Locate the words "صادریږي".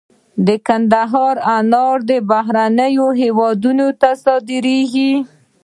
4.23-5.11